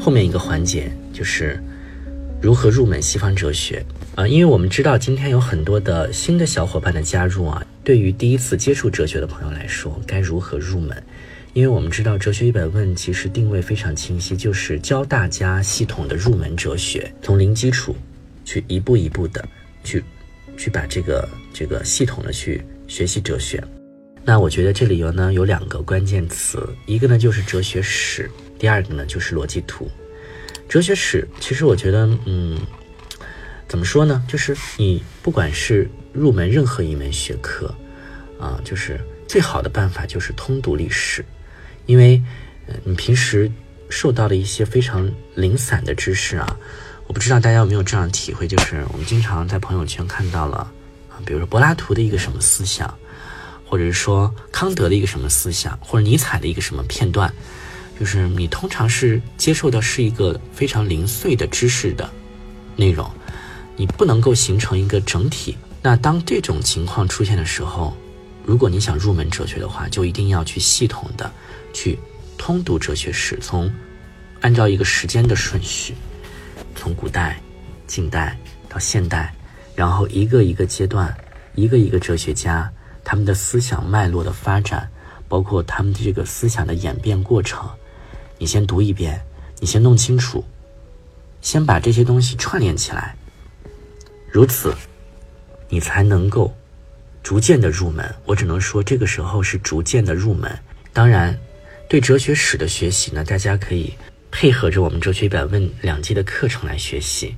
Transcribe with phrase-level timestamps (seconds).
[0.00, 1.62] 后面一个环节就是
[2.40, 3.84] 如何入门西方哲学
[4.14, 10.96] 啊，因为我们知道今天有很多的新的小伙伴的加入啊，对于第一次接触哲学的朋友来说，该如何入门？
[11.52, 17.94] 因为我们知道《哲学一百问》其实定位非常清晰，就是教大家系统的入门哲学，从零基础
[18.44, 19.46] 去一步一步的
[19.84, 20.02] 去
[20.56, 23.62] 去把这个这个系统的去学习哲学。
[24.24, 28.30] 那我觉得这里有呢有两个关键词，一个呢就是哲学史，
[28.60, 29.90] 第二个呢就是逻辑图。
[30.68, 32.56] 哲学史其实我觉得，嗯，
[33.66, 34.22] 怎么说呢？
[34.28, 37.74] 就是你不管是入门任何一门学科，
[38.38, 41.24] 啊，就是最好的办法就是通读历史。
[41.86, 42.22] 因为，
[42.84, 43.50] 你平时
[43.88, 46.56] 受到的一些非常零散的知识啊，
[47.08, 50.58] 我不知道大家有没有这样的体会，就是我们经常在朋友圈看到了
[51.08, 52.96] 啊，比如说柏拉图的一个什么思想，
[53.66, 57.34] 或者是说康德的一个什么思想，或者尼采的一个什么片段，
[58.00, 62.10] 就是你通常是接受的是一个非常零碎的知识的
[62.74, 63.08] 内容，
[63.76, 65.54] 你不能够形成一个整体。
[65.82, 67.94] 那当这种情况出现的时候，
[68.46, 71.30] 如果你想入门哲学的话，就一定要去系统的。
[71.74, 71.98] 去
[72.38, 73.70] 通读哲学史，从
[74.40, 75.94] 按照一个时间的顺序，
[76.74, 77.38] 从古代、
[77.86, 78.34] 近代
[78.66, 79.34] 到现代，
[79.74, 81.14] 然后一个一个阶段，
[81.54, 82.72] 一个一个哲学家
[83.04, 84.90] 他们的思想脉络的发展，
[85.28, 87.68] 包括他们的这个思想的演变过程，
[88.40, 89.20] 你先读一遍，
[89.60, 90.42] 你先弄清楚，
[91.42, 93.14] 先把这些东西串联起来，
[94.32, 94.74] 如此，
[95.68, 96.52] 你才能够
[97.22, 98.12] 逐渐的入门。
[98.24, 100.50] 我只能说，这个时候是逐渐的入门，
[100.92, 101.38] 当然。
[101.86, 103.92] 对哲学史的学习呢，大家可以
[104.30, 107.34] 配合着我们《哲学一百问》两季的课程来学习，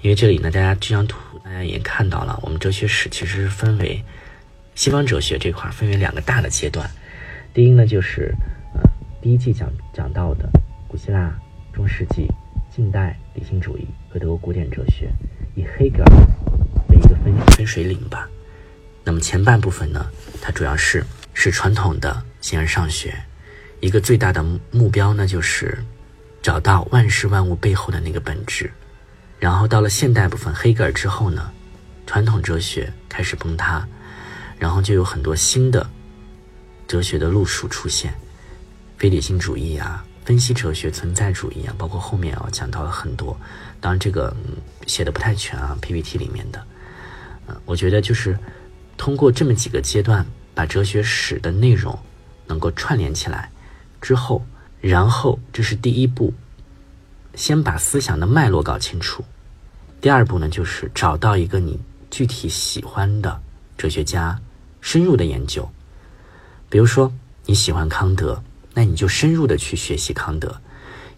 [0.00, 4.00] 因为这里呢，大家这张图大家也看到了，我们哲学史其实是分为
[4.76, 6.88] 西方哲学这块分为两个大的阶段。
[7.52, 8.32] 第一呢，就是
[9.26, 10.48] 第一季讲讲到的
[10.86, 11.36] 古希腊、
[11.72, 12.28] 中世纪、
[12.70, 15.10] 近代理性主义和德国古典哲学，
[15.56, 16.16] 以黑格尔
[16.90, 18.30] 为一个分分水岭吧。
[19.02, 20.06] 那么前半部分呢，
[20.40, 21.04] 它主要是
[21.34, 23.20] 是传统的形而上学。
[23.80, 25.76] 一个最大的目标呢，就是
[26.40, 28.70] 找到万事万物背后的那个本质。
[29.40, 31.50] 然后到了现代部分，黑格尔之后呢，
[32.06, 33.84] 传统哲学开始崩塌，
[34.56, 35.84] 然后就有很多新的
[36.86, 38.14] 哲学的路数出现，
[38.96, 43.38] 非理性主义啊，分析哲学、存在主义啊，包括后面啊讲到了很多。
[43.80, 44.34] 当然这个
[44.86, 46.66] 写的不太全啊，PPT 里面的。
[47.46, 48.38] 嗯，我觉得就是
[48.96, 51.96] 通过这么几个阶段，把哲学史的内容
[52.46, 53.50] 能够串联起来。
[54.00, 54.44] 之后，
[54.80, 56.32] 然后这是第一步，
[57.34, 59.24] 先把思想的脉络搞清楚。
[60.00, 61.80] 第二步呢，就是找到一个你
[62.10, 63.40] 具体喜欢的
[63.76, 64.40] 哲学家，
[64.80, 65.68] 深入的研究。
[66.68, 67.12] 比如说
[67.44, 68.42] 你喜欢康德，
[68.76, 70.60] 那你就深入的去学习康德，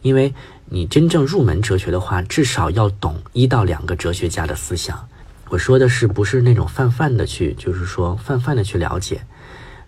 [0.02, 0.32] 因为
[0.66, 5.08] 你真正入门哲学的话，至少要懂一到两个哲学家的思想。
[5.48, 9.20] 我说的是不是那种泛泛的去，就是说泛泛的去了解，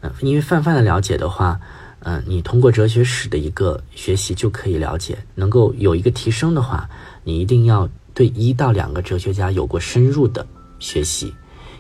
[0.01, 1.61] 嗯，因为泛泛的了解的话。
[2.03, 6.89] 嗯，你通过哲学史的一个学习就可以了解，能够有一个提升的话，
[7.25, 10.47] 你一定要对一到两个哲学家有过深入的
[10.79, 11.35] 学习，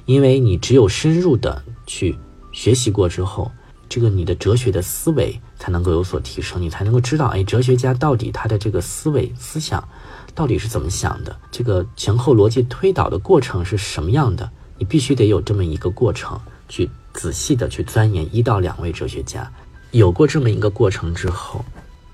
[0.05, 2.15] 因为你只有深入的去
[2.53, 3.51] 学习过之后，
[3.91, 9.87] 这个你的哲学的思维才能够有所提升，你才能够知道，哎，哲学家到底他的这个思维思想
[10.33, 19.51] 到底是怎么想的，这个前后逻辑推导的过程是什么样的，你必须得有这么一个过程，去仔细的去钻研一到两位哲学家。
[19.91, 21.65] 有过这么一个过程之后，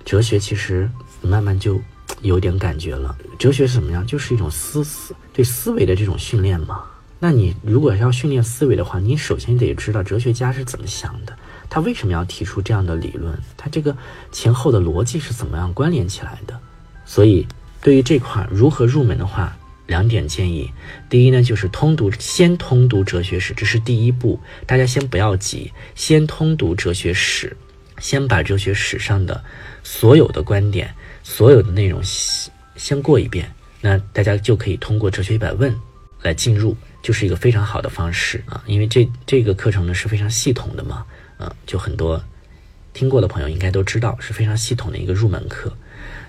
[0.02, 1.78] 哲学其实慢慢就
[2.22, 3.14] 有点感觉了。
[3.38, 4.06] 哲学是怎么样？
[4.06, 6.84] 就是一种思思对思维的这种训练嘛。
[7.18, 11.36] 那你如果要训练思维的话，你首先得知道哲学家是怎么想的，
[11.68, 13.96] 他为什么要提出这样的理论，他这个
[14.32, 16.58] 前后的逻辑是怎么样关联起来的。
[17.04, 17.46] 所以，
[17.80, 19.56] 对于这块如何入门的话，
[19.86, 20.70] 两点建议：
[21.08, 27.56] 第一呢，就是通读，先通读哲学史，这是第一步，大家先不要急，先通读哲学史。
[27.98, 29.42] 先把哲学史上的
[29.82, 33.50] 所有的观点、所有的内容先过一遍，
[33.80, 35.72] 那大家就可以通过《哲学一百问》
[36.20, 38.62] 来进入，就是一个非常好的方式啊！
[38.66, 41.06] 因为这这个课程呢是非常系统的嘛，
[41.38, 42.22] 嗯，就很多
[42.92, 45.72] 听过的朋友应该都知道是非常系统的一个入门课。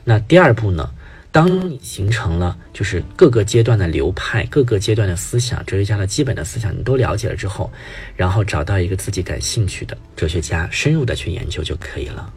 [0.04, 0.92] 那第二步呢？
[1.30, 7.72] 当你形成了就是各个阶段的流派、各个阶段的思想、哲学家的基本的思想，你都了解了之后，
[8.16, 12.34] 然后找到一个自己感兴趣的哲学家，深入的去研究就可以了。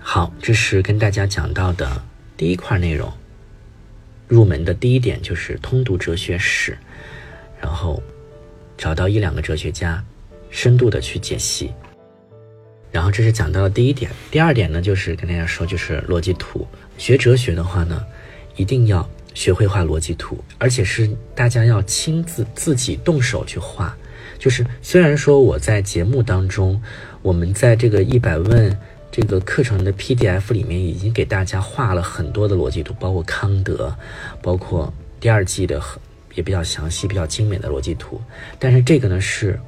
[0.00, 2.02] 好，这是跟大家讲到的
[2.36, 3.12] 第一块内容。
[4.26, 6.76] 入门的第一点就是通读哲学史，
[7.60, 8.02] 然后
[8.76, 10.02] 找到一两个哲学家，
[10.52, 11.72] 深度的去解析。
[12.92, 16.64] 然后这是讲到了第一点，第二点呢，就是跟大家说，就是逻辑图
[16.98, 18.04] 学哲学的话呢，
[18.54, 23.96] 一定要学会画逻辑图，而且是大家要亲自自己动手去画。
[24.38, 26.80] 就是虽然说我在节目当中，
[27.22, 28.78] 我们在这个一百问
[29.10, 33.96] 这个课程的 PDF 里面已经给大家画了很多的逻辑图，包括康德，
[34.42, 35.80] 包括第二季的
[36.34, 38.20] 也比较详细、比较精美的逻辑图。
[38.58, 39.58] 但是这个呢是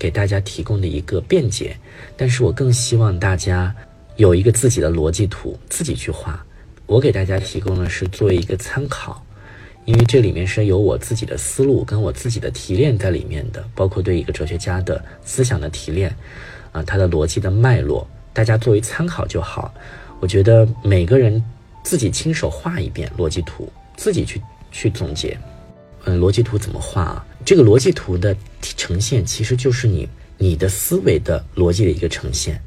[0.00, 1.76] 给大家提供的一个便捷，
[2.16, 3.72] 但是我更希望大家
[4.16, 6.44] 有一个自己的逻辑图，自己去画。
[6.86, 9.22] 我给大家提供的是作为一个参考。
[9.86, 16.14] 因为这里面是有我自己的思路跟我自己的提炼在里面的，包括对一个哲学家的思想的提炼，
[16.70, 19.72] 啊，他的逻辑的脉络，大家作为参考就好。
[20.20, 21.42] 我觉得每个人
[21.82, 25.36] 自己亲手画一遍逻辑图，自己去去总结。
[26.04, 27.26] 嗯，逻辑图怎么画啊？
[27.44, 28.36] 这个逻辑图的
[28.76, 30.08] 呈现其实就是你
[30.38, 32.60] 你的思维的逻辑的一个呈现。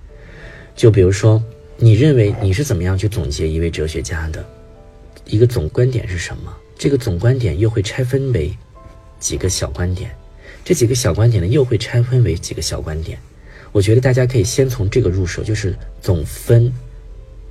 [0.76, 1.42] 就比如说，
[1.78, 4.44] 你认为你是怎么样去总结一位哲学家的
[5.26, 6.56] 一个总观点是什么？
[6.78, 8.52] 这个总观点又会拆分为
[9.20, 10.12] 几个小观点，
[10.66, 13.18] 这几个小观点呢又会拆分为几个小观点。
[13.72, 16.72] 我觉得大家可以先从这个入手，就是总分、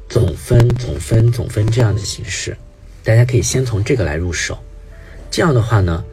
[0.08, 2.56] 总分、总分、总分这样的形式。
[3.04, 4.58] 大家可以先从这个来入手。
[5.30, 6.04] 这样的话呢，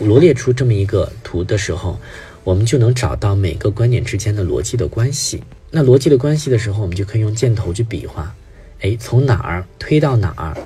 [0.00, 1.98] 罗列出这么一个图的时候，
[2.44, 5.42] 我们就能找到每个观点之间的逻辑的关系。
[5.70, 8.34] 那逻辑的关系的时候，我们就可以用箭头去比划，
[8.80, 10.56] 哎，从哪儿推到哪儿，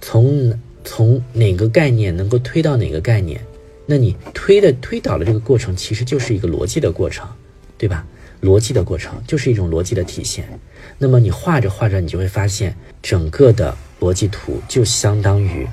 [0.00, 0.58] 从。
[0.82, 3.38] 从哪个概念能够推到哪个概念，
[3.84, 7.28] 那你推的推导的这个过程其实就是一个逻辑的过程，
[7.76, 8.06] 对吧？
[8.40, 10.48] 逻辑的过程就是一种逻辑的体现。
[10.96, 15.68] 那么你画着画着，你就会发现整个的逻辑图就相当于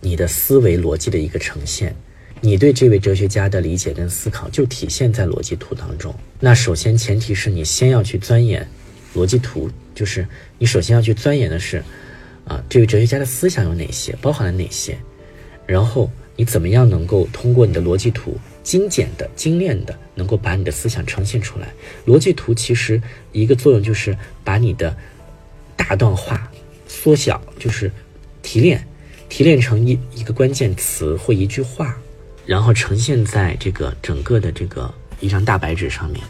[0.00, 1.94] 你的思维逻辑的一个呈现。
[2.40, 6.14] 你对这位哲学家的理解跟思考就体现在逻辑图当中。
[6.40, 8.68] 那首先前提是你先要去钻研
[9.14, 10.26] 逻辑图，就是
[10.58, 11.82] 你首先要去钻研的是。
[12.48, 14.96] 啊，这位哲学家的思想有哪些，包含了哪些？
[15.66, 21.74] 然后你怎么样能够通过你的逻辑图精简的、精炼的，能够把你的思想呈现出来？
[22.06, 24.96] 逻辑图其实一个作用就是把你的
[25.74, 26.48] 大段话
[26.86, 27.90] 缩小，就是
[28.42, 28.86] 提炼，
[29.28, 31.98] 提炼成一一个关键词或一句话，
[32.46, 36.24] 然后呈现在这个整个的这个一张大白纸上面。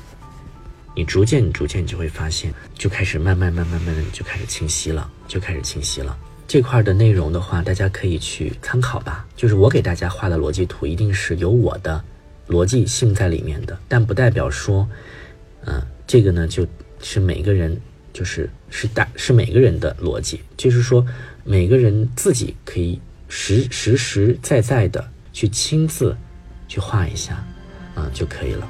[0.94, 6.16] 你逐渐、逐渐你就会发现，就开始慢慢、慢慢、慢慢就开始清晰了，就开始清晰了。
[6.48, 9.26] 这块的内容的话，大家可以去参考吧。
[9.36, 12.02] 就是我给大家画的逻辑图，一定是有我的
[12.48, 14.88] 逻辑性在里面的，但不代表说，
[15.66, 16.66] 嗯，这个呢就
[17.02, 17.78] 是每个人
[18.14, 21.04] 就是是大是每个人的逻辑，就是说
[21.44, 22.98] 每个人自己可以
[23.28, 26.16] 实实实在在的去亲自
[26.66, 27.44] 去画一下，
[27.94, 28.66] 啊就可以了。